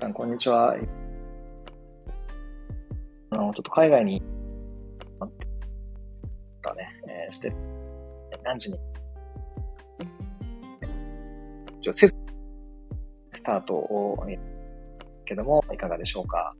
[0.00, 0.76] さん、こんにちは。
[3.30, 4.22] あの、ちょっと海外に、
[6.62, 7.52] だね、えー、して、
[8.44, 8.78] 何時に、
[11.80, 12.12] 一応、ス
[13.42, 14.24] タートを、
[15.24, 16.54] けども、いかがでしょうか。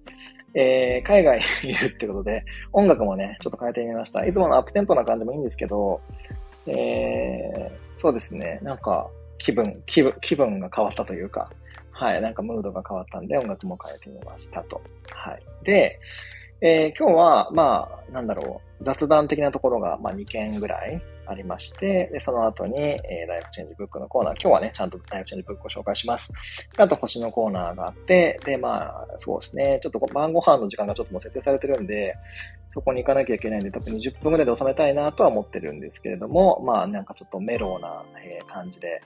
[0.54, 4.26] えー、海外にいるってことで、音楽もね、ちょっと変えてみました。
[4.26, 6.00] いつものアップテンポな感じもいいんですけど、
[6.66, 9.08] えー、そうですね、なんか、
[9.38, 11.52] 気分、気分、気分が変わったというか、
[11.98, 14.80] はい、なんかムードが変わったんで音楽も変えてみましたと。
[15.12, 15.42] はい。
[15.64, 15.98] で、
[16.60, 26.32] えー、今日は、まあ、なんだろう、雑談的なところが、まあ、2件ぐらいありまして、で、その後に、えー、 life change book のコーナー、今日はね、ちゃんと life change book を紹介します。
[26.76, 32.14] あと、星のコーナーがあって、で、まあ、そうですね、ちょっと晩ご飯の時間がちょっともう設定されてるんで、
[32.74, 39.02] そこに行かなきゃいけないんで、特に10分ぐらいで収めたいなとは思ってるんですけれども、まあ、なんかちょっとメローな、えー、感じで、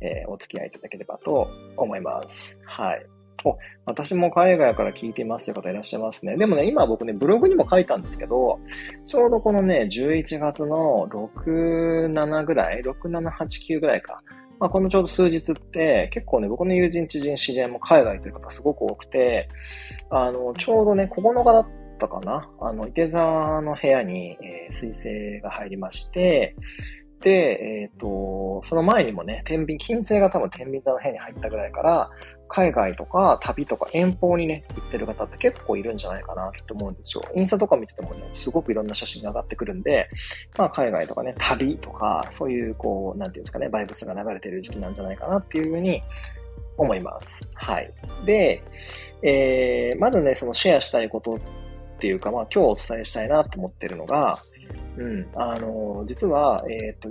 [0.00, 2.58] えー、お付き合いいただければと思います。
[2.64, 3.06] はい。
[3.44, 6.36] お、私も海外から聞いていますという方いらっしゃいますね。
[6.36, 8.58] でもね、今僕ね、ブログにも書いたんですけど、
[9.06, 14.22] ちょうどこのね、11月の6、7ぐらい、6、7、8、9ぐらいか。
[14.58, 19.48] まあ、このちょうど数日って結構ね、僕の友人、知人、知り合いも海外という方すごく多くて、
[20.10, 22.50] あの、ちょうどね、9日だったかな。
[22.60, 26.54] あの、池沢の部屋に、えー、水星が入りまして、
[27.22, 32.10] で、えっ、ー、と、その前にもね、天秤、金星が多分天秤座の部屋に入ったぐらいから、
[32.48, 37.24] 海外とか旅とか遠方にね、行ってる方って結構いるんじゃないかなって思うんですよ。
[37.34, 40.08] インスタとか見ててもね、すごくいろんな写真が上がってくるんで、
[40.56, 46.02] まあ海外とかね、旅とか、そういうこう、なんていうんですかね、バイブスが流れてる時期なんじゃないかなっていうふうに
[46.76, 47.48] 思います。
[47.54, 47.92] はい。
[48.24, 48.62] で、
[49.22, 51.38] えー、まずね、そのシェアしたいことっ
[51.98, 54.40] ていうか、まあ今日お伝えしたいなと思ってるのが、
[54.96, 57.10] うん、あの、実は、えっ、ー、と、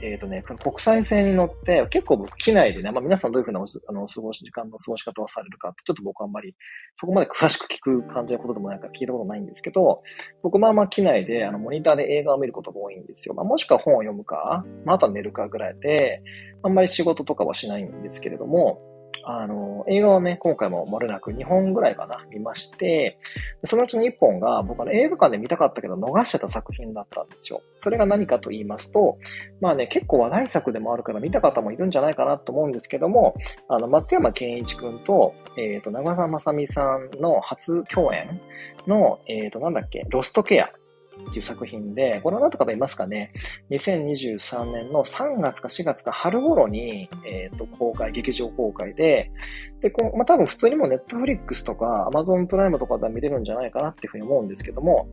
[0.00, 6.54] えっ、とね、国際線に乗って、結構僕、機内でね、まあ皆さんどういうふうなあの過ごし、時間の過ごし方をされるかって、ちょっと僕あんまり、
[6.96, 10.02] そこまで詳しく聞く感じのことでもないか聞いたことないんですけど、
[10.42, 13.34] 僕まあまあ機内で、あの、モニターで映画を見ることが多いんですよ。
[13.34, 16.22] まあもしくは本を読むか、まああとは寝るかぐらいで、
[16.62, 18.80] あんまり仕事とかはしないんですけれども、
[19.24, 23.18] あの、映画をね、今回も漏れなく2本ぐらいかな、見まして、
[23.64, 27.62] そのうちの1本が僕は、映画館で見たかったけど逃してた作品だったんですよ。
[27.80, 29.18] それが何かと言いますと、
[29.60, 33.34] まあね、結構話題作でもあるから見た方もいるんじゃないかなと思うんですけども、
[33.68, 38.40] あの、松山健一くんと、えっ、ー、と、長澤まさみさんの初共演
[38.86, 40.70] の、えっ、ー、と、なんだっけ、ロストケア
[41.30, 43.32] っていう作品で、ご覧になった方いますかね
[43.70, 49.30] ?2023 年の3月か4月か春頃に、えっ、ー、と、公開、劇場公開で、
[49.80, 55.08] で、この、まあ、多分普通にもネットフリックスとか Amazon プライムとかで見れるんじゃないかなっていうふうに思うんですけども、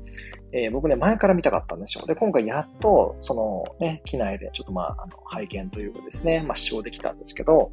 [0.52, 2.06] えー、僕ね、前から見たかったんですよ。
[2.08, 7.72] で、今回やっと、そのね、機内でちょっとまあ、あの、拝見というかですね、まあ、視聴できたんですけど、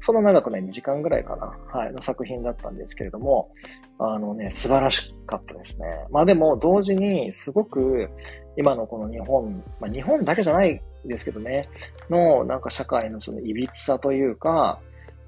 [0.00, 3.50] その長くね、2時間ぐらいかな、はい、の作品だったんですけれども、
[3.98, 5.86] あのね、素晴らしかったですね。
[6.10, 8.08] まあでも、同時に、すごく、
[8.56, 11.68] 今のこの日本、まあ日本だけじゃないですけどね、
[12.08, 14.80] の、なんか社会のその歪さというか、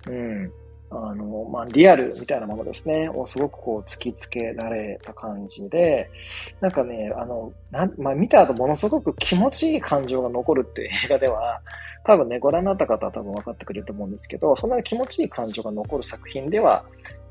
[0.08, 0.52] うん、
[0.94, 6.10] あの、まあ、リアルみたいなものですね、をすごくこう突きつけられた感じで、
[6.60, 11.60] なんかね、あの、なまあ、見た後ものすごく気持ちいい感情が残るっていう映画では、
[12.04, 16.84] 多分ね、ご覧になった方は多分分かってくれると思うんですけど、そんなに気持ちいい感情が残る作品では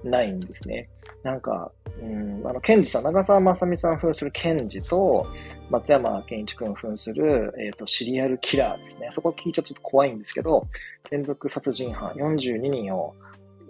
[0.03, 0.89] ないんですね。
[1.23, 1.71] なんか、
[2.01, 5.27] うん、あの、ケンジさん、長澤まさみさん扮するケンジと、
[5.69, 9.09] 松山健一君扮する、えっ、ー、と、シリアルキラーですね。
[9.13, 10.67] そこ聞いちゃちょっと怖いんですけど、
[11.09, 13.15] 連続殺人犯42人を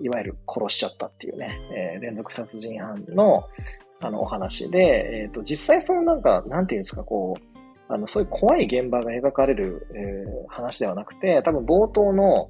[0.02, 3.44] いわゆる殺しちゃったっていうね、えー、連続殺人犯の、
[4.00, 12.50] あの、お話で、えっ、ー、と、実際そのなんか、なんていうんですか、こう、あの、そういう怖い現場が描かれる、えー、話ではなくて、多分冒頭の、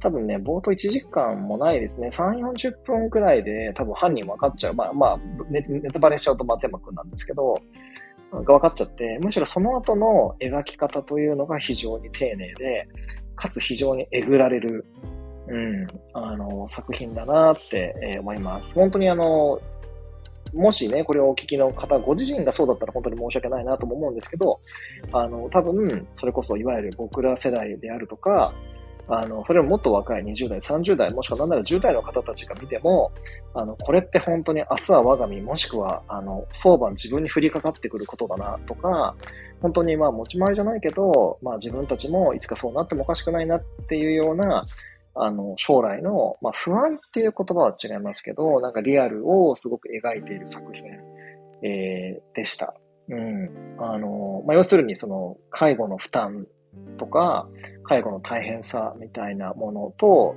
[0.00, 2.08] 多分ね、冒頭1時間もないですね。
[2.08, 4.74] 3、40分くらいで多分犯人分かっちゃう。
[4.74, 5.18] まあ、まあ、
[5.50, 7.60] ネネタバレしちゃうと松山くんなんですけど、
[8.32, 12.88] が分かっちゃって、むしろその後の描き方というのが非常に丁寧で、
[13.34, 14.84] かつ非常にえぐられる
[15.48, 18.74] うん、あの、作品だなって、え思います。
[18.74, 19.60] 本当にあの、
[20.54, 24.60] もしね、これをお聞きの方、ご自身がそうだったら本当に申し訳ないなとも思うんですけど、
[25.12, 28.52] あの、多分、それこそいわゆる僕ら世代であるとか、
[29.10, 33.10] あの、それももっと若い20代、30代、もしくは何なら10代の方たちが見ても、
[33.54, 39.14] あの、これって本当に明日は我が身、もしくは、あの、相場自分に降りかかってくることだなとか、
[39.60, 44.64] 本当にまあ持ち回りじゃないけど、まあ自分たちもいつかそうなってもおかしくないなっていうような、
[45.14, 50.84] あの、将来の、まあ、不安っていう言葉は違いますけど、なんかリアルをすごく描いている作品、
[51.62, 52.74] えー、でした。
[53.08, 53.50] うん。
[53.78, 56.46] あの、まあ、要するにその、介護の負担
[56.96, 57.48] とか、
[57.84, 60.36] 介護の大変さみたいなものと、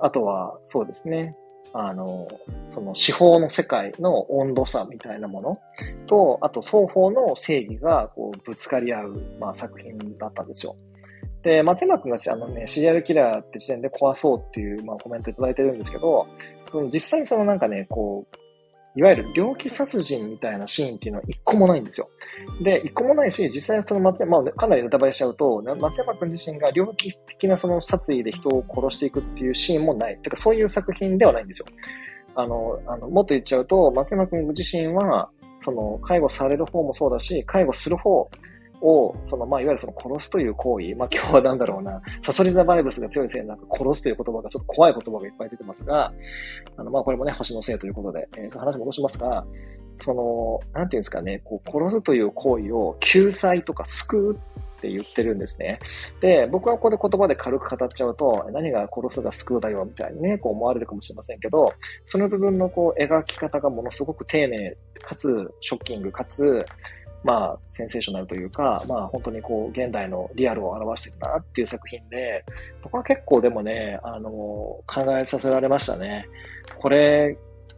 [0.00, 1.36] あとは、そうですね。
[1.72, 2.28] あの、
[2.72, 5.58] その司法の世界の温度差みたいなもの
[6.06, 10.76] と、あと双方の正義がこうぶつかり合う、まあ、作品だったんですよ。
[11.46, 16.26] で、松山君があのね、シリアルキラーって時点で怖そうっていう、まあ、コメントいただいてるんですけど、
[16.92, 18.36] 実際にそのなんかね、こう、
[18.98, 22.08] いわゆる猟奇殺人みたいなシーンっていうのは一個もないんですよ。
[22.64, 30.18] で、一個もないし、実際その松山、まあ、かなりネタバレしちゃうと、松山君自身が猟奇的なその殺意で人を殺していくっていうシーンもない。
[30.18, 31.66] てか、そういう作品ではないんですよ。
[32.34, 38.28] あの、あの、もっと言っちゃうと、松山君自身は、その、介護される方もそうだし、介護する方
[38.80, 46.12] を、その、まあ、いわゆるその殺すという行為、まあ、今日はなんだろうな、サソリザバイブスが強いせいでなんか殺すという言葉がちょっと怖い言葉がいっぱい出てますが、
[46.76, 49.44] あの、まあ、これもね、星のせいということで、えー、話戻しますが、
[49.98, 54.38] その、なんていうんですかね、こう、殺すという行為を救済とか救う
[54.76, 55.78] って言ってるんですね。
[56.20, 61.72] で、僕はここで言葉で軽く語っちゃうと、何が殺すが救うだよみたいにね、こう思われるかもしれませんけど、
[62.04, 66.64] その部分のこう描き方がものすごく丁寧、かつショッキング、かつ、
[67.24, 72.44] まあ、センセーショナルというか、まあ、本当にこう、現代のリアルを表してるなっていう作品で、
[72.82, 76.26] 僕は結構でもね、あの、考えさせられましたね。
[76.78, 77.36] これ、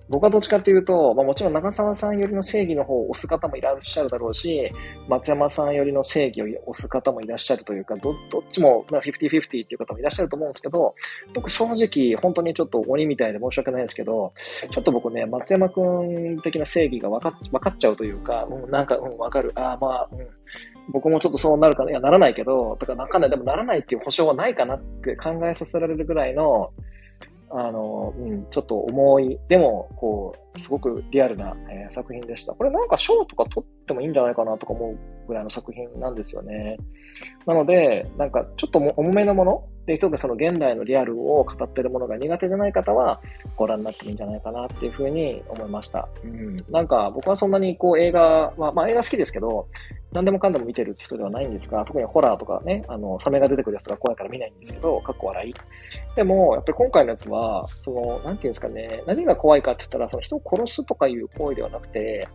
[0.09, 4.71] 僕はどっちかっていうと、まあもちろん長澤さんよりの正義の方を押す方もいらっしゃるだろうし、
[5.09, 10.95] 松山さんよりの正義を押す方もいらっしゃるというか、ど、どっちも、まあ、50-50っていう方もいらっしゃると思うんですけど、
[11.35, 14.33] 僕正直、本当にちょっと鬼みたいで申し訳ないんですけど、
[14.71, 19.53] ちょっと僕ね、松山くん的な正義が分か分かっちゃうというか、うん、なんか、うん、分かる。
[19.55, 20.27] ああ、まあ、うん。
[20.91, 23.31] 僕もちょっとそうなるかな、いや、ならないけど、だからわかんない。
[23.31, 26.71] でもならないっていう保証はないかなって考えさせられるぐらいの、
[27.51, 32.53] あの、うん、ちょっと重い、でも、こう、すごくリアルな、えー、作品でした。
[32.53, 36.77] これなんか賞とか取ってもいいんじゃないかなとか思うぐらいの作品なんですよね。
[37.47, 43.23] なので、なんかちょっと重めのもので、特にその現代のリアルを語ってるものが苦手じゃない方は、
[43.57, 46.07] ご覧になってもいいんじゃないかなっていうふうに思いました。
[46.23, 46.57] うん。
[46.69, 49.67] なんか僕はそんなにこう映画は、まあ映画好きですけど、
[50.13, 55.55] 何でもかんでも見てる人ではないんですが、特にホラーとかね、あの、サメが出てくるやつが怖いから見ないんですけど、かっこ笑い。
[56.17, 62.29] でも、やっぱり今回のやつは、その、なんていうんですかね、何が怖いかって言ったら、その人を殺すとかいう行為ではなくて、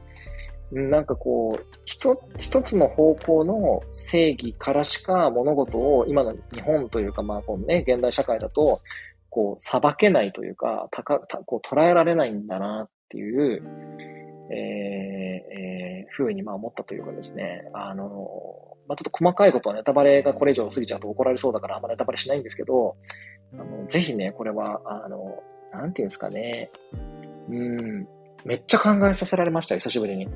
[0.74, 8.82] なんかこう、一一つの方向の正義からしか物事を今の日本というか、まあこのね、現代社会だと、
[9.30, 13.64] こう、裁けないというか、たか、たこう捉えられないんだなっていう、
[14.52, 18.08] えー、えー、ふうにまあ思ったというかですね、あの、
[18.88, 22.96] まあ、ちょっと細かいことはネタバレがこれ以上過ぎちゃうと怒られそうだからあんまネタバレしないんですけど、
[23.54, 26.70] あの、ぜひね、これは、あの、なんていうんですかね、
[27.50, 28.08] うん、
[28.46, 30.28] めっちゃ考えさせられましたよ、久しぶりに。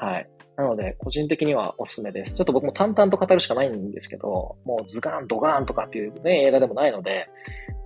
[0.00, 0.28] はい。
[0.56, 2.36] なので、個人的にはおすすめです。
[2.36, 7.28] ちょっと僕も淡々と語るしかないんですけど、もうズガン、ドガーンとかっていうね、映画でもないので、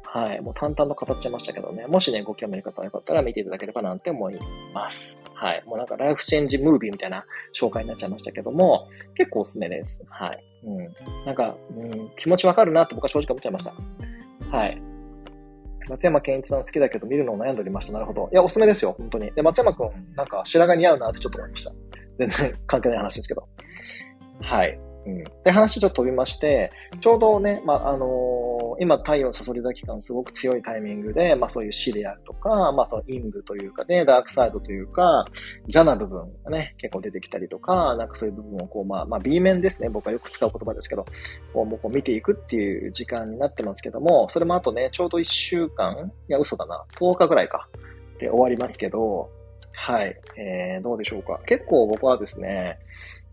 [0.04, 0.40] はい。
[0.40, 1.88] もう淡々と語っちゃいましたけどね。
[1.88, 4.38] もしね、ご興味ある方はよかったら見ていただければなんて思い
[4.72, 5.18] ます。
[5.34, 5.62] はい。
[5.66, 10.04] もうなんかライフチェンジムービーみたいな紹介になっちゃいましたけども、結構おすすめです。
[10.08, 10.44] はい。
[10.64, 11.26] うん。
[11.26, 13.74] なんか、うん、気持ちわかるなって僕は正直思っちゃいました。
[14.56, 14.80] はい。
[15.88, 17.92] 松山健一さん好きだけど見るのを悩んでおりました。
[17.94, 18.28] なるほど。
[18.32, 19.32] いや、おすすめですよ、本当に。
[19.32, 21.72] で、松山くん、なんか白髪似合うなってちょっと思いました。
[22.18, 23.48] 全然関係ない話ですけど。
[24.40, 24.78] はい。
[25.06, 25.24] うん。
[25.44, 35.26] で、話ちょっと飛びまして、ちょうどね、まあ、あのー、今、太陽サソリ座期間すごく強いタイミングで、まあ、そういう死であるとか、まあ、その陰部というかね、ダークサイドというか、
[35.62, 39.88] 邪な部分がね、結構出てきたりとか、なんかそういう部分をこう、まあ、まあ、B 面ですね。
[39.90, 41.04] 僕はよく使う言葉ですけど、
[41.52, 47.68] こう、もうこう見ていくっていう時間になってますけども、それもあとね、ちょうど1週間、いや、嘘だな、10日ぐらいか、
[48.18, 49.28] で終わりますけど、
[49.74, 50.16] はい。
[50.36, 51.40] えー、どうでしょうか。
[51.46, 52.78] 結構僕はですね、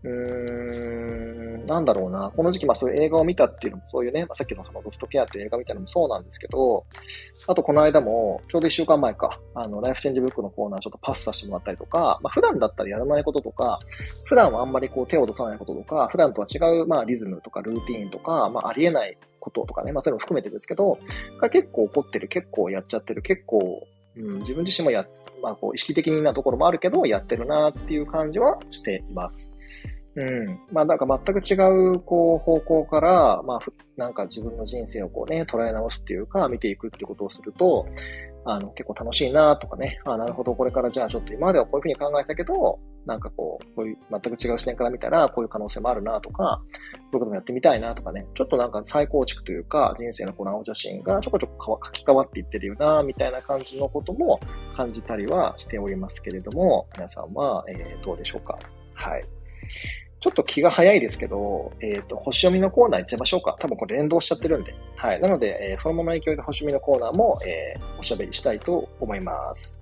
[0.04, 2.32] うーん、なんだろうな。
[2.36, 6.84] この時期、まあそういう映画を見たっていうのも、そういうね、まあ、さっきのそのロストケアっていう映画みたいなのもそうなんですけど、
[7.46, 13.78] あとこの間も、ちょうど一週間前か、あの、ライフチェンジブックのコーナーちょっとパスさせてもらったりとか、まあ普段だったらやらないこととか、
[14.24, 20.98] 普段はあんまりこう手を出さないこととか、普段とは違う、まあリズムとかルーティーンとか、まあありえないこととかね、まあそういうのも含めてですけど、
[21.52, 29.52] 結構起こってる、結構やっちゃってる、結構、うん、自分自身もやって、まあこう意識的なところもあるけど、やってるなっていう感じはしています。
[30.14, 30.58] うん。
[30.70, 31.54] まあなんか全く違
[31.94, 33.58] う、こう、方向から、まあ、
[33.96, 37.86] なんか自分の人生をこうね、捉え直すっていうか、見ていくってことをすると、
[38.44, 54.38] あの、結構楽しいなとかね、あなるほど、これからじゃあちょっと今まではこういうふうに考えたけど、なんかこう、こういう全く違う視点から見たら、こういう可能性もあるなとか、こういうこともやってみたいなとかね、ちょっとなんか再構築というか、人生のこの青写真がちょこちょこ書き換わっていってるよな、みたいな感じのことも
[54.76, 58.58] 感じたりはしておりますけれども、皆さんは、えー、どうでしょうか？
[58.94, 59.24] はい。
[60.22, 63.56] ちょっと気が早いですけど、えっ、ー、と、星読みのコーナー行っちゃいましょうか。
[63.58, 64.72] 多分これ連動しちゃってるんで。
[64.94, 65.20] はい。
[65.20, 69.76] なので、えー、そのまま影響で星読みのコーナーも、えー、おしゃべりしたいと思います。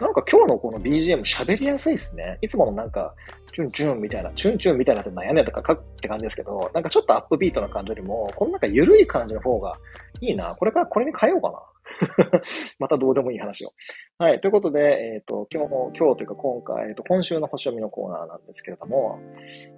[0.00, 2.38] なんか今日のこの BGM 喋りやすいですね。
[2.40, 3.12] いつものなんか、
[3.52, 9.76] チュンチュンみたいな、チュンチュンみたいなって悩んでとか書くって感じですけど、なんかちょっとアップビートな感じよりも、このなんか緩い感じの方が
[10.20, 10.54] いいな。
[10.54, 11.58] これからこれに変えようかな。
[12.78, 13.72] またどうでもいい話を。
[14.18, 14.40] はい。
[14.40, 19.18] ということで、えっ、ー、と、今日も、今日というか今回、えっ、ー、と、今週の星読みのコーナーなんですけれども、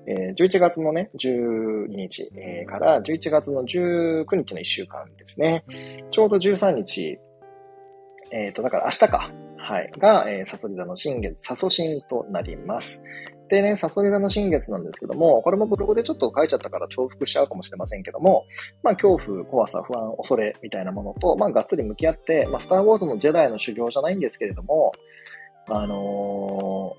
[0.07, 5.65] えー、11月のね、12日、えー、から11月の19日の1週間ですね。
[6.11, 7.19] ちょうど13日、
[8.31, 9.33] えっ、ー、と、だから明日か。
[9.59, 9.93] はい。
[9.97, 13.05] が、えー、サソリ座の新月、サソシンとなります。
[13.53, 18.47] でね、サソリ座の新月なんですけども、これもブログでちょっと書いちゃったから重複しちゃうかもしれませんけども、
[18.83, 24.93] まあ、恐怖、怖さ、不安、恐れみたいなものと、まあ、がっつり向き合って、まあ、スター・ウォーズのジェダイの修行じゃないんですけれども、
[25.69, 26.97] あの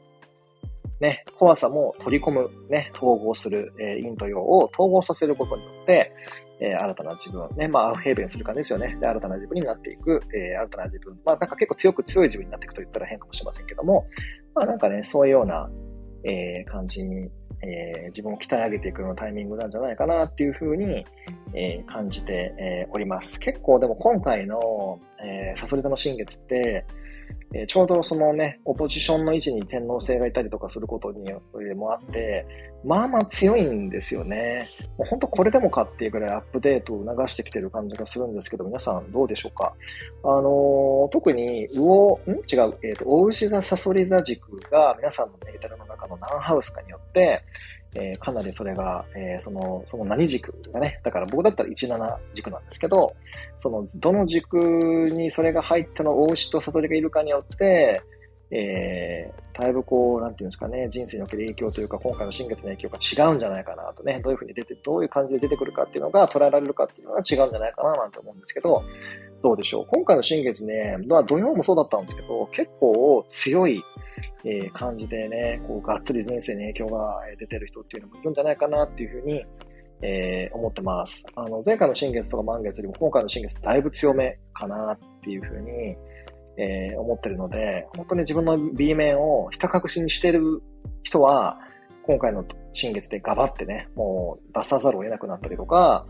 [1.02, 6.12] ー、ね、怖さも取り込む、ね、統合する、えー、陰と陽を統合させることによって、
[6.62, 8.96] えー、新たな自分、ね、まあ、アウフヘーベンする感じですよね。
[9.02, 11.20] で、新たな自分になっていく、えー、新たな自分。
[11.26, 14.06] まあ、なんか結構強く強い自分になっていくと言ったら変かもしれませんけども、
[14.54, 15.68] まあ、なんかね、そういうような、
[16.24, 17.30] えー、感じに、
[17.62, 21.06] えー、自分を鍛え上げていくようなタイミングなんじゃないかなっていうふうに、
[21.54, 23.40] えー、感じて、えおります。
[23.40, 26.86] 結構でも今回の、えー、サソリ座の新月って、
[27.56, 31.32] えちょうどそのね、オポジションの位置に天皇制がいたりとかすることに
[31.76, 32.46] もあって、
[32.84, 34.70] まあまあ強いんですよね。
[34.98, 39.74] もう本当これでもかっていうぐらいアップデートを促してきてる感じがするんですけど、皆さんどうでしょうか？
[40.24, 42.32] あのー、特に、魚、ん？
[42.32, 47.42] 違う、えっ、ー、と、大牛座、サソリ座軸が皆さんのメータルの中の何ハウスかによって、
[47.96, 53.16] えー、かなりそれが、えー、その、その何軸がね、だから僕だったら17軸なんですけど、
[53.60, 54.58] その、どの軸
[55.12, 58.02] にそれが入っての大牛と悟りがいるかによって、
[58.56, 68.84] えー、だいぶこう、なんていうんですかね、人生における影響というか、今回の新月の影響が違うんじゃないかなとね、どういうふうに出て、どういう感じで出てくるかっていうのが捉えられるかっていうのが違うんじゃないかななんて思うんですけど、
[69.42, 69.86] どうでしょう。
[69.88, 73.82] 今回の新月ね、まあ土曜もそうだったんですけど、結構強い、
[74.44, 79.46] え、感じでね、こう、がっつり人生に影響が出てる人っていうのもいるんじゃないかなっていうふうに、
[80.02, 81.24] えー、思ってます。
[81.36, 85.96] あの、前回の新月とか満月よりも今回の新月だいぶ強めかなっていうふうに、
[86.58, 90.62] えー、思ってるので、本当に自分の B 面をひた隠しにしてる
[91.04, 91.58] 人は、
[92.06, 96.06] 今回の新月でガバってね、もう出さざるを得なくなったりとか、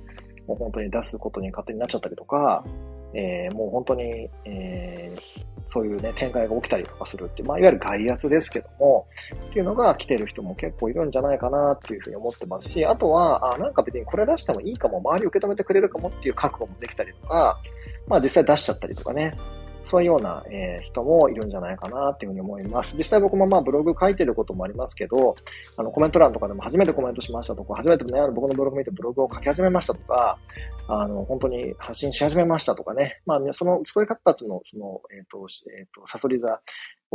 [0.48, 2.66] もう本当に出すことに勝手になっちゃったりとか、
[3.14, 5.22] えー、もう本当に、えー、
[5.66, 9.08] そういうね、展開が起きたりとかするって、まあ、いわゆる外圧ですけども、
[9.50, 17.60] っていうのが来てる人も結構いるんじゃないかなっていうふうに思ってますし、あとは、あ、なんか別にこれ出してもいいかも、周り受け止めてくれるかもっていう覚悟もできたりとか、
[18.08, 19.36] まあ実際出しちゃったりとかね、
[19.84, 22.98] そういうような、えー、人もいるんじゃないかなっていうふうに思います。
[22.98, 25.36] 実際僕もまあブログ書いてることもありますけど、
[25.78, 30.40] あのコメント欄とかでも初めてコメントしましたとか、初めてね、僕のブログ見てブログを書き始めましたとか、
[30.88, 35.48] あの、本当に発信し始めましたとかね、まあ、その、そういう方たちの、その、えっ、ー、と、
[35.78, 36.62] えっ、ー、と、サソリ座、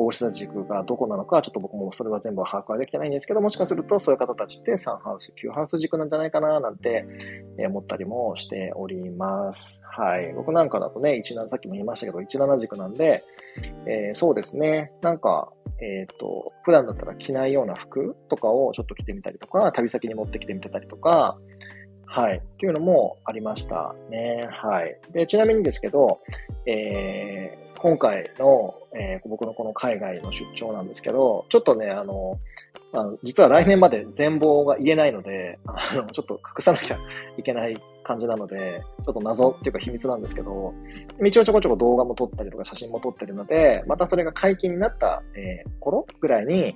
[0.01, 7.05] 大志座軸がどこなのか、ちょっと僕もそれは全部把握はできてないんですけど、もしかするとそういう方たちって3ハウス、9ハウス軸なんじゃないかな、なんて
[7.67, 9.81] 思ったりもしております。
[9.83, 10.33] はい。
[10.35, 13.25] 僕なんかだとね、17、さっきも言いましたけど、17軸なんで、
[13.87, 14.93] えー、そうですね。
[15.03, 21.39] なんか、えっ、ー、と、普段だったら着ないような服とかをちょっと着てみたりとか、旅先に持ってきてみてたりとか、
[22.11, 22.39] はい。
[22.39, 24.49] っていうのもありましたね。
[24.51, 24.99] はい。
[25.13, 26.19] で、ちなみにですけど、
[26.67, 32.39] えー、今回の、えー、僕のこの海外の出張なんですけど、ちょっとね、あの、
[32.93, 36.99] あの実は来年まで全貌が言えないので、あの、ちょっと隠さなきゃ
[37.37, 40.75] いけない感じなので、ちょっと謎っていうか秘密なんですけど、
[41.25, 46.75] 一応ちょこちょこ動画も撮ったりとか写真も撮ってるので、またそれが解禁になった、えー、頃ぐらいに、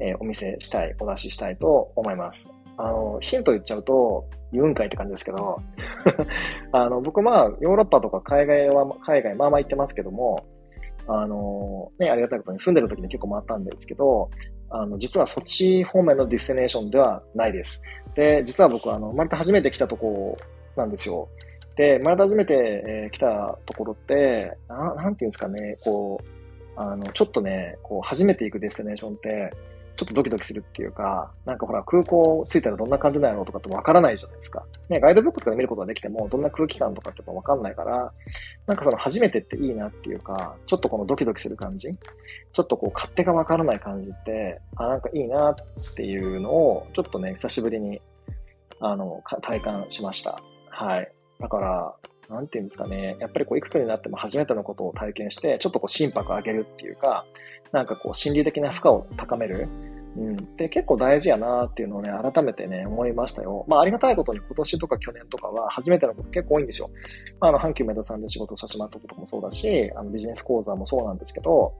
[0.00, 2.52] えー、お見せしたい、お出ししたいと思います。
[2.76, 5.60] あの、ヒント言っちゃうと、言うんかいって感じですけど、
[6.72, 10.44] あの、僕まあ、ヨーロッパとか海外は、海外まあまあ行ってますけども、
[11.06, 14.30] あの、ね、ありがたいことに住んでる時に結構回ったんですけど、
[14.70, 17.82] あの、実はそっち方面の destination ではないです。
[18.14, 20.36] で、実は僕、あの、生まれて初めて来たとこ
[20.76, 21.28] なんですよ。
[21.76, 22.54] で、生まれて初めて、
[22.86, 29.52] えー、来たところって、ななんていうんですかね、こう、あの、ちょっとね、こう、初めて行く destination って、
[30.00, 34.64] ちょっとドキドキするっていうか、なんかほら、空港着いたらどんな感じなんやろうとかってわからないじゃないですか。
[34.88, 38.10] ね、ガイドブックとかで見ることができても、どんな空気感とかってわかんないから、
[38.66, 41.88] なんかその初めてっていいなっていうか、ちょっとこのドキドキする感じ
[42.54, 45.54] ちょっとこう、勝手がわからない感じって、あ、なんかいいなっ
[45.94, 48.00] ていうのを、ちょっとね、久しぶりに、
[48.80, 50.40] あの、体感しました。
[50.70, 51.12] はい。
[51.38, 51.94] だから、
[52.30, 53.16] なんていうんですかね。
[53.18, 57.26] やっぱりこう、いくつになっても初めてのことを体験して、ちょっとこう、心拍上げるっていうか、
[57.72, 59.68] なんかこう、心理的な負荷を高める。
[60.16, 60.56] うん。
[60.56, 63.64] で、結構大事やなっていうのをね、改めてね、思いましたよ。
[63.68, 66.90] まあ、ありがたいことに今年とか去年とかは初めてのこと結構多いんですよ。
[67.40, 71.72] まあ、あの、阪急メダさんで仕事をさせてもらったこともそうだし、あの、ビジネス講座もそうなんですけど、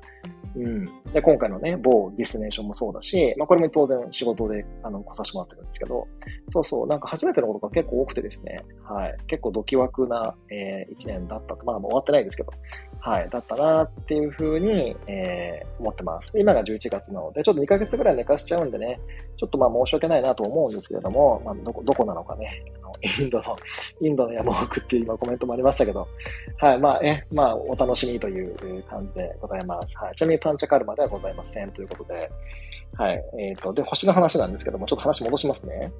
[0.55, 0.85] うん。
[1.13, 6.07] で、今回のね、某ディスネーションもそうだし、まあ、これも当然仕事で、あの、来させてもらってるんですけど、
[6.53, 9.17] そうそう、なんか初めてのことが結構多くてですね、はい。
[9.27, 11.65] 結構ドキワクな、えー、一年だったと。
[11.65, 12.53] まあ、もう終わってないですけど、
[13.01, 13.29] はい。
[13.31, 16.39] だったなっていうふうに、えー、思ってます。
[16.39, 19.01] 今が11月なので、ちょっと2ヶ月ぐらい寝かしちゃうんでね、
[19.39, 23.57] ちょっとまあ申し訳ないなと思うんですけれども、まあ、どこ、どこなのかね、あの、インドの、
[24.03, 26.07] インドの山奥っていう今コメントもありましたけど、
[26.59, 26.79] はい。
[26.79, 29.97] まあ、え、まあ、お楽しみという感じでございます。
[29.99, 30.17] はい。
[30.17, 32.31] ちなみにパンチャカルマではございませんということで、
[32.99, 33.25] はい。
[33.39, 35.91] えっ、ー、と、で、星の話なんですけども、ちょっと話戻しますね。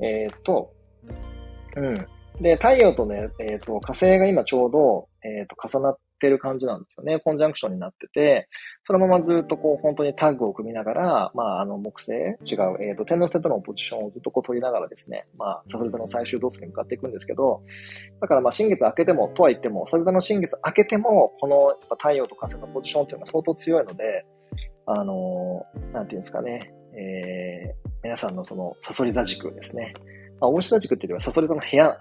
[0.00, 0.72] えっ、ー、と、
[1.74, 2.06] うん。
[2.40, 7.18] で、太陽とね、えっ、ー、と、火星が今ちょうど、えっ、と、重なってる感じなんですよね。
[7.20, 8.48] コンジャンクションになってて、
[8.84, 17.62] そのままずっとこう、本当にタッグを組みながら、まあ、あの、木星、違う、えっ、と、天王星とのポジションをずっとこう取りながらですね、まあ、サソリ座の最終動作に向かっていくんですけど、
[18.20, 24.26] だからまあ、新月明けても、とは言っても、サソリ座の新月明けても、この太陽と火星のポジションっていうのが相当強いので、
[24.86, 29.94] あのー、なんていうんですかね、えー、皆さんのその、サソリ座軸ですね。
[30.40, 31.98] まあ、大志座軸っていうよりは、サソリ座の部屋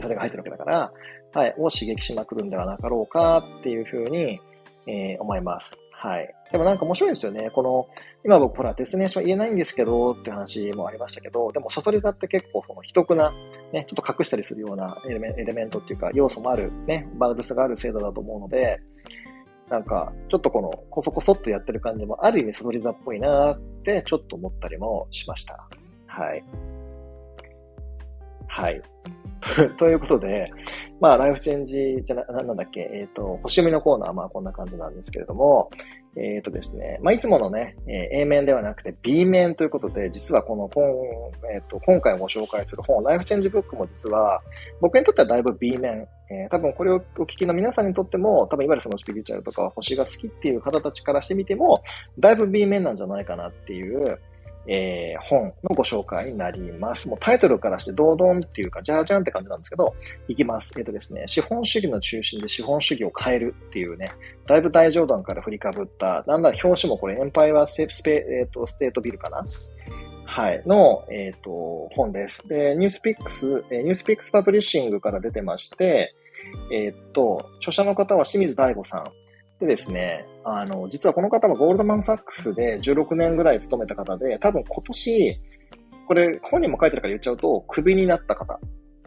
[0.00, 0.92] それが入ってるわけだから、
[1.32, 4.40] はい、を刺激しまくるんではなかろうかっていうふうに、
[4.86, 5.76] えー、思います。
[5.92, 6.34] はい。
[6.50, 7.50] でもなんか面白いですよね。
[7.50, 7.86] この、
[8.24, 13.32] 今僕ほら、デスネーション言えないんですけどって話もありましたけど、でもサソリ座って結構その秘匿な、
[13.72, 18.80] ね、ちょっと隠したりするようなエレメエレメントっていうか、要素もある、ね、バルブスがある制度だと思うので、
[19.70, 25.66] なんか、ちょっとこの、こそこそっとやってる感じも、ある意味サソリ座っぽいなって、ちょっと思ったりもしました。
[26.06, 26.44] はい。
[28.48, 28.82] はい。
[29.76, 30.52] ということで、
[31.00, 35.70] まあ、ライフチェンジじゃな、なんだっけ、えっ、ー、と、星読みのコーナーまあこんな感じなんですけれども、
[36.16, 40.84] えっ、ー、とですね、まあ、いつものね、え、A 面ではなくて B 面ということで、実はこの本、
[41.52, 44.42] えっ、ー、と、今回ご紹介する本、ライフチェンジブックも実は、
[44.80, 51.82] 僕にとってはだいぶ B 面、えー、多分これをお聞きの皆さんにとっても、多分いわゆるそのスピリチュアルとか星が好きっていう方たちからしてみても、
[52.18, 54.18] だいぶ B 面なんじゃないかなっていう、
[54.66, 57.08] えー、本のご紹介になります。
[57.08, 59.94] もうタイトルからしてドードンっていうか、じゃじゃんって感じなんですけど、
[60.28, 60.72] いきます。
[60.76, 64.12] えっ、ー、とですね、資本主義の中心で資本主義を変えるっていうね、
[64.46, 69.44] だいぶ大冗談から振りかぶった、なんなら表紙もこれエンパイアスペスペ、えっ、ー、と、ステートビルかな？
[70.24, 72.46] はい、の、えっ、ー、と、本です。
[72.48, 76.14] で、ニュースピックス、えー、ニュースピックスパブリッシングから出てまして、
[76.72, 79.12] えっ、と、著者の方は清水大吾さん
[79.60, 85.40] でですね、あの、実はこの方はゴールドマンサックスで16年ぐらい勤めた方で、多分今年、
[86.06, 88.58] これ本人も書いてるから言っちゃうと、クビになった方。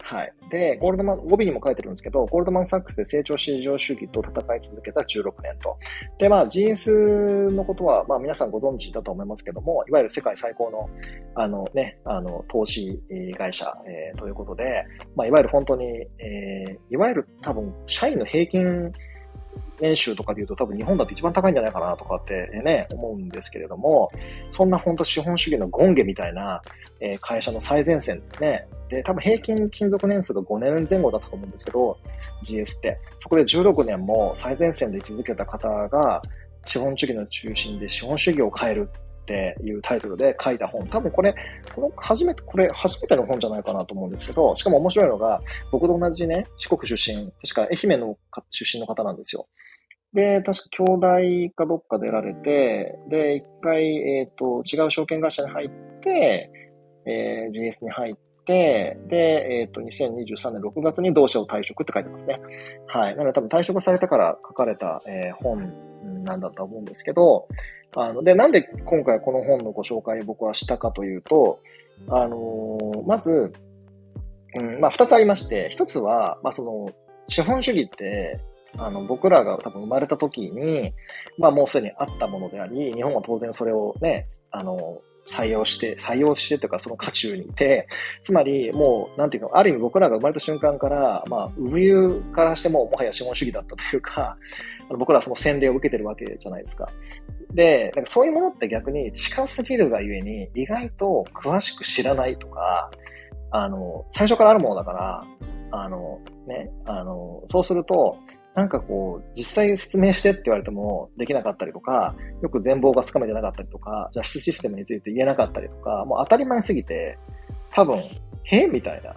[0.08, 0.32] はい。
[0.50, 5.76] で、ゴールドマン、帯にも書いてるんですけど、ゴールドマンサックスで成長至上主義と戦い続けた16年と。
[6.20, 10.88] で、まあ GS のことは、まあ皆さんご存知だと思いますけども、いわゆる世界最高の、
[11.34, 13.02] あのね、あの、投資
[13.36, 14.84] 会社、えー、ということで、
[15.16, 18.92] まあいわゆる本当に、えー、いわゆる多分、社員の平均
[19.80, 24.10] 年収とかで言うと多分日本だって一番高いんじゃないかなとかってね、思うんですけれども、
[24.50, 26.62] そんな本当資本主義のゴンゲみたいな、
[27.00, 31.98] え会社の最前線ね、で、多分平均勤続年数が5年前後だったと思うんですけど、
[32.44, 32.98] GS って。
[33.18, 36.22] そこで16年も最前線で居続けた方が、
[36.64, 38.88] 資本主義の中心で資本主義を変える
[39.26, 40.86] っていうタイトルで書いた本。
[40.86, 41.34] 多分これ、
[41.74, 48.16] この初めて、これ初めての本じゃないかなと思うんですけど、しかも面白いのが、僕と同じね、四国出身、確か愛媛の
[48.50, 49.48] 出身の方なんですよ。
[50.12, 56.50] で、確か兄弟かどっか出られて、で、一回、えっ、ー、と、違う証券会社に入って、
[57.04, 58.14] えー、GS に入っ
[58.46, 62.40] て、で、えっ、ー、と、2023年6月に同社を退職って書いてますね。
[62.86, 63.16] はい。
[63.16, 65.85] なので多分退職されたから書かれた、えー、本
[66.26, 67.48] なんだと思うんですけど、
[67.94, 71.60] あの、で、なんで今回この本のご紹介を僕はしたかというと、
[72.08, 73.52] あのー、まず、
[74.58, 76.92] うん、まあ、二つありまして、一つは、まあ、その、
[77.28, 78.38] 資本主義って、
[78.78, 80.92] あの、僕らが多分生まれた時に、
[81.38, 87.88] まあ、もうすでにあったものであり、日本は当然それをね、あの、採用して、採用してというかその渦中にいて、
[88.22, 94.36] つまりもう、なんていうの、ある意味僕らが生まれた瞬間から、まあ、産湯からしてももはや資本主義だったというか、
[94.90, 96.88] 僕らはその洗礼を受けてるわけじゃないですか。
[97.54, 102.90] で、なんかそういうものって逆に近すぎるがゆえに、意外と詳しく知らないとか、
[103.50, 105.24] あの、最初からあるものだから、
[105.72, 108.16] あの、ね、あの、そうすると、
[108.54, 117.18] なんかこう、実際説明してって言われてもできなかったりとか、よく全貌がつかめてなかったりとか、ジャスシステムについて言えなかったりとか、もう当たり前すぎて、
[117.74, 117.98] 多分、
[118.44, 119.14] へえみたいな。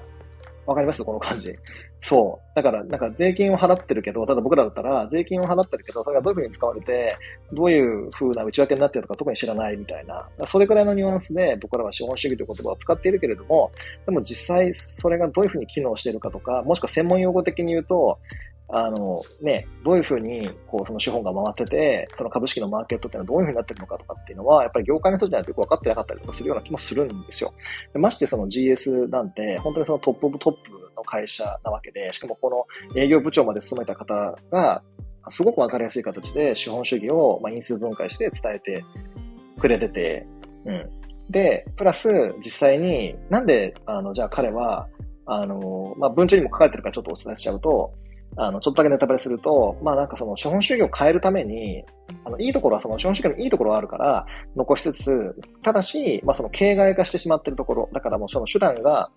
[0.70, 1.04] わかります？
[1.04, 1.54] この感じ。
[2.00, 2.56] そう。
[2.56, 7.18] だから、なんか税金を払ってるけど、ただ僕らだったら税金を払ってるけど、それがどういうふうに使われて、
[7.52, 10.28] どういうふうな内訳になってるとか特に知らないみたいな。
[10.46, 13.72] それくらいのニュアンスで僕らは資本主義という言葉を使っているけれども、
[14.06, 18.20] でも実際それがどういうふうに機能しているかとか、もしくは専門用語的に言うと、
[18.72, 27.54] あの、ね、どういうふうに、こう、その資本が回ってて、その株式のマーケットっていうのはどういうふうになってるのかとかっていうのは、やっぱり業界の人じゃないとよく分かってなかったりとかするような気もするんですよ。
[27.94, 34.84] でましてその GS なんて、本当にそのトップオブトップの会社なわけで、しかもこの営業部長まで務めた方が、
[35.30, 38.84] すごく分かりやすい形で資本主義を、まあ、因数分解して伝えて
[39.60, 40.26] くれてて、
[40.66, 40.90] うん。
[41.32, 42.10] で、プラス、
[42.44, 44.88] 実際に、なんで、あの、じゃあ彼は、
[45.26, 47.94] あの、まあ、文中にも書かれてるからちょっとお伝えしちゃうと、
[48.36, 51.84] あの、ちょっとだけネタバレすると、まあなんかその資本主義を変えるために、
[52.24, 59.10] あの、いいところはその資本主義のいいところはあるから残しつつ、ただし、まあその形骸化してしまっているところ、だからもうその手段が、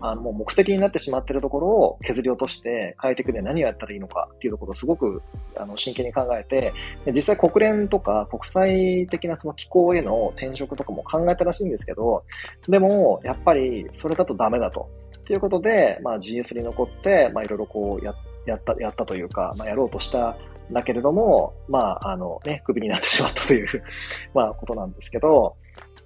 [0.00, 5.22] あの、もう目的になってしまっているところを削り落として変えていくには何をやったらいいのかっていうところをすごく、
[5.56, 6.72] あの、真剣に考えて、
[7.12, 12.24] 実際国連とか国際的なその機構への転職とかも考えたらしいんですけど、
[12.68, 14.88] でも、やっぱりそれだとダメだと。
[15.24, 20.36] ということで、まあ GS に残って、まあいろいろこうやって、やった、やったというか、まあ、やろうとした
[20.70, 23.82] んだけれども、まあ、あのね、クビになってしまったという
[24.34, 25.56] まあ、ことなんですけど、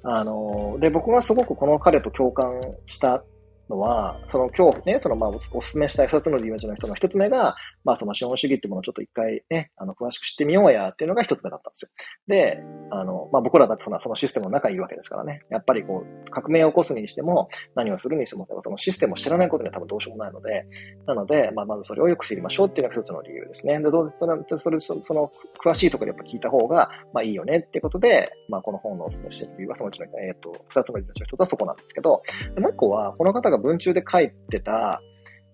[0.02, 3.22] あの、で、僕がすごくこの彼と共感した
[3.68, 11.90] のは、その今日ね、そのまあお勧めしたい二つの理由の人の一つ目が、まあその資本主義ってものをちょっと一回ね、あの、詳しく知ってみようやっていうのが一つ目だったんですよ。
[12.26, 15.42] で、あの、まあ僕らだってそのシステムの中にいるわけですからね。
[15.50, 20.66] やっぱりこう、革命を起こすにしても、何をするにしても、そのシステムを知らないことには多分どうしようもないので、
[21.06, 23.78] なので、まあまずそれをよく知りましょうっていうのが一つの理由ですね。
[23.78, 25.30] で、どうそれ、それ、その、
[25.64, 32.22] 詳しいところでやっぱ聞いた方が、まあいいよねっていうことで、まあこの本のお勧めしてる理由はそのうちの、えっ、ー、と、二つの理由の一つはそこなんですけど、
[32.58, 35.00] もう一個は、この方が文中で書いてた、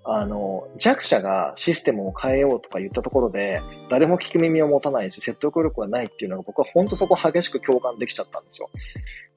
[0.06, 8.70] あの、弱者がシステムを変えようとか言ったところで、誰も聞く耳を持たないし、説得力がないっていうのが僕は本当そこ激しく共感できちゃったんですよ。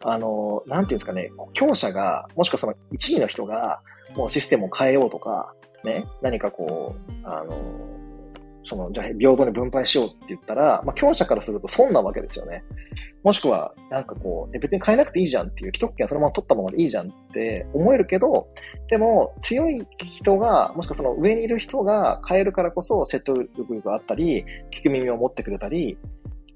[0.01, 3.81] あの、なんていうんですかね、強者が、もしくはその一位の人が、
[4.15, 5.53] もうシステムを変えようとか、
[5.83, 7.55] ね、何かこう、あの、
[8.67, 12.63] その、じゃ平等に分配しようって言ったら、まあ、強者からすると損なわけですよね。
[13.23, 18.47] もしくは、なんかこう、え別に変えなくていいじゃんっていう、既得権はそのまま取ったままでいいじゃんって思えるけど、
[18.89, 25.97] でも、強い人が、もしくはその上にいる人が変えるからこそ説得力があったり、聞く耳を持ってくれたり、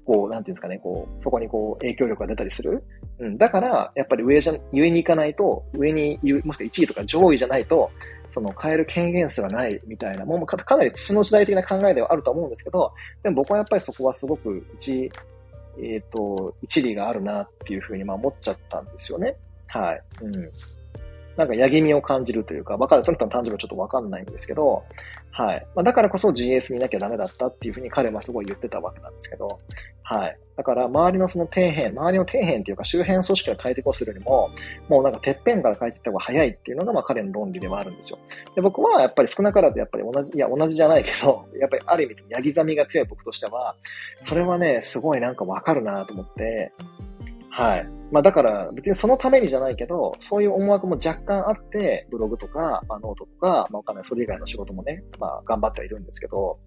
[0.04, 2.84] こう、なんていうんですかね、こう、そこにこう、影響力が出たりする。
[3.18, 3.38] うん。
[3.38, 7.90] だから、やっぱり上じゃ、上に行かないと、上に、もしくは1位とか上位じゃないと、
[8.32, 12.92] その変える権限すらないみたいな、もうかなり土の時代的な考えではあると思うんですけど、
[13.22, 15.10] でも僕はやっぱりそこはすごく一、
[15.78, 19.36] えっ、ー、と、一理があるなっていうふうにまあ思っちゃったんですよね。
[19.66, 20.02] はい。
[20.22, 20.50] うん。
[21.36, 24.84] なんか、やぎみを感じるというか、わかる、その人の誕生日はちょっとわかんないんですけど、
[25.30, 25.66] はい。
[25.74, 29.60] まあ、だからこそ GS になきゃダメだったっていうふうに彼はすごい言ってたわけなんですけど、
[30.02, 30.38] はい。
[30.56, 34.50] だから、周りのその底辺、周りの底辺っていうか周辺組織を変えてこうとするよりも、
[34.88, 38.18] もうなんかてっぺんから変えていった方が早いっていうのが、まあ彼の論理ではあるんですよ。
[38.54, 43.74] で、僕はやっぱり少なからずやっぱり同じ、いや同じじゃないけど、 やっぱりある意味、ヤギザミが強い僕としては、
[44.20, 46.72] それはね、すごいなんかわかるなと思って、
[47.54, 47.86] はい。
[48.10, 56.58] まあだから別にそのためにじゃないけど、そういう思惑も若干あって、ブログとか、まあ、ノートとか、まあわかんない、それ以外の仕事もね、まあ頑張ってはいるんですけど、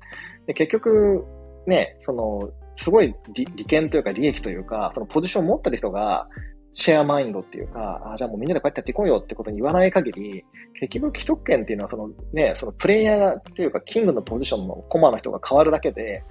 [0.46, 1.26] で結局、
[1.66, 6.28] ね、その、すごい利利権というか利益というか、そのポジションを持ってる人が、
[6.78, 10.44] シェアマインドっていうか、あじゃあもうみんなでこうやってやっていこうよってことに言わない限り、
[10.80, 16.22] 結局既得権っていうのはそのね、そのプレイヤーっていうか、キングのポジションのコマの人が変わるだけで、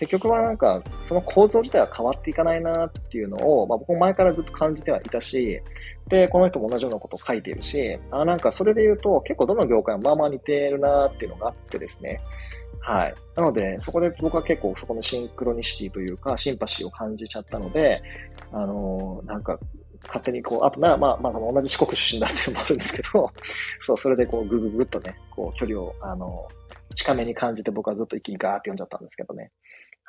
[0.00, 5.60] 結局はなんか、その構造自体は変わっていかないなっていうのを、まあ僕も前からずっと感じてはいたし、
[6.08, 12.18] で、この人も同じようなことを書いているし、あなんかそれで言うと結構どの業界もまあまあ似てるなっていうのがあってですね。
[12.80, 13.14] はい。
[13.36, 18.02] なので、そこで僕は結構そこのシンクロニシティというか、シンパシーを感じちゃったので、
[18.52, 19.58] あのー、なんか、
[20.06, 23.30] 勝手にこう、あとな、まあ、まあ、同じ四国出身だっていうのもあるんですけど、
[23.80, 26.48] そう、それでこう、ぐぐぐっとね、こう、距離を、あの、
[26.94, 29.50] 近めに感じて僕はずっと一気にガーって読んじゃったんですけどね。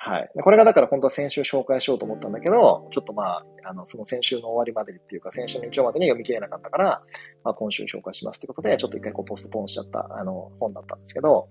[0.04, 0.32] はい。
[0.42, 7.04] これがだから本当は先週紹介しようと思ったんだけど、ちょっとまあ、あの、その先週の終わりまでっていうか、先週の日曜までに読み切れなかったから、
[7.44, 11.48] まあ今週紹介しますということで、ちょっと一回こうポストポンしちゃった、あの、本だったんですけど、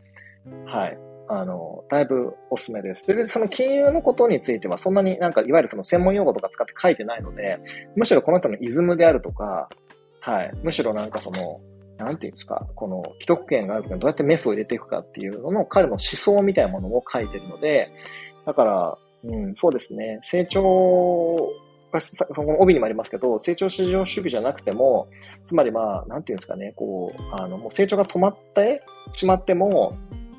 [0.66, 0.98] はい。
[1.28, 3.06] あの、だいぶおすすめです。
[3.06, 7.60] で、その金融のことについては、そんなになんか、いわゆるその専門用語とか使って書いてないので、
[7.94, 9.68] むしろこの人のイズムであるとか、
[10.18, 10.52] はい。
[10.64, 11.60] むしろなんかその、
[11.98, 17.90] なんていうんですか、この既得権があるとかどうやってメスを入れていくかっていうのの彼の思想みたいなものを書いてるので、
[18.50, 20.18] だから、うん、そうですね。
[20.22, 21.48] 成長
[21.92, 25.06] がその帯にもありますけど、成長市場主義じゃなくても、
[25.44, 28.82] つまりまあ、なんていうんですかね、こう、あの、もう成長が止まって
[29.12, 29.96] しまっても、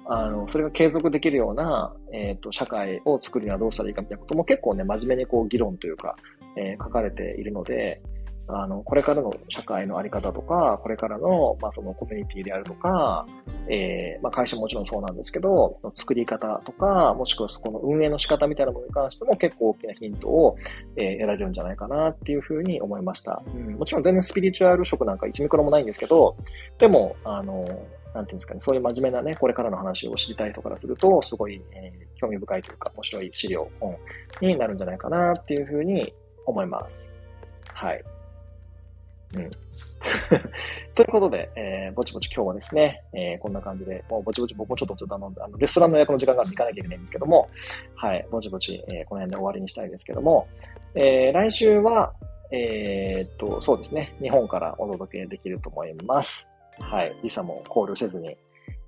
[0.08, 6.18] あの、それが継続できるような、えっ、ー、と、社会を作るにはどうしたらいいかみたいなことも結構ね、真面目にこう議論というか、
[6.58, 8.02] えー、書かれているので、
[8.48, 13.26] あの、これからの社会のあり方とか、これからの、まあ、そのコミュニティであるとか、
[13.70, 20.58] えー、まあ、会社もちろんそうなんですけど、作り方とか、もしくはそこの運営の仕方みたいなものに関しても結構大きなヒントを、
[20.98, 23.42] えー、得られるんじゃないかなっていうふうに思いました。
[23.56, 26.36] うん、もちろん全然スピリチュアル色なんか1ミクロもないんですけど、
[26.78, 27.66] でも、あの、
[28.14, 33.96] なんていうんですかね、そういう真面目なね、これからの話を知りたい人からすると、すごい、えー、興味深いというか、面白い資料、本
[34.42, 36.14] になるんじゃないかなっていうふうに
[36.46, 37.08] 思います。
[37.74, 38.04] はい。
[39.36, 39.52] うん。
[40.96, 47.50] ということで、えー、ぼちぼち今日はですね、えー、こんな感じで、もうぼちぼち僕もちょっとちょっとあの、あのレストランの予約の時間がある行かなきゃいけないんですけども、
[47.96, 50.48] はい、ぼちぼち、えー、この辺で終わりにしたいですけども、
[50.96, 52.14] えー、来週は、
[52.52, 56.48] えー、っと、そうですね、日本からお届けできると思います。
[56.80, 58.36] はい、時差も考慮せずに。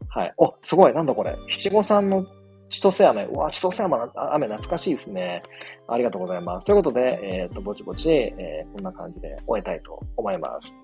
[0.10, 0.34] はい。
[0.38, 1.36] お、すごい、なんだこれ。
[1.50, 2.26] 七五三の
[2.74, 3.26] 千歳飴。
[3.26, 5.44] うわ、千歳飴、飴懐かしいですね。
[5.88, 6.66] ありがとうございます。
[6.66, 10.76] ということで、えっ、と、ぼちぼち、えー、こんな感じで終えたいと思います。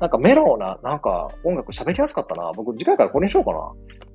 [0.00, 2.50] なんかメローな、なんか音楽喋りやすかったな。
[2.52, 3.52] 僕次回からこれにしようか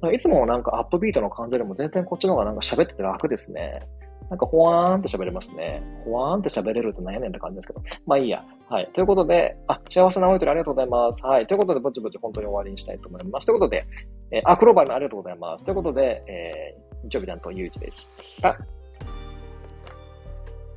[0.02, 0.12] な。
[0.12, 3.88] いつもなんかアップビートの感じよりも全然こっちの方がなんか喋ってて楽ですね。
[4.30, 5.84] なんかほわーんって喋れますね。
[6.04, 7.82] ほわーんって喋れると何やねんって感じですけど。
[8.06, 8.44] まあいいや。
[8.70, 8.90] はい。
[8.94, 11.24] ということで、あ、幸せなおいとりありがとうございます。
[11.24, 11.48] はい。
[11.48, 13.46] ということで、ぼちぼち本当に終わりにしたいと思います。
[13.46, 13.86] ということで、
[14.32, 15.64] えー、あ、クローバーもありがとうございます。
[15.64, 18.10] ということで、えー、日曜日担当ゆうじでし
[18.42, 18.75] た。